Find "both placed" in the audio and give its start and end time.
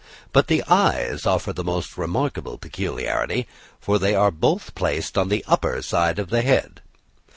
4.31-5.15